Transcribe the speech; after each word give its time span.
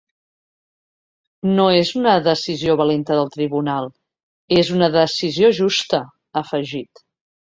No 1.57 1.65
és 1.81 1.91
una 1.99 2.13
decisió 2.27 2.77
valenta 2.79 3.17
del 3.19 3.29
tribunal, 3.35 3.89
és 4.63 4.71
una 4.79 4.87
decisió 4.97 5.53
justa, 5.59 6.01
ha 6.35 6.43
afegit. 6.43 7.03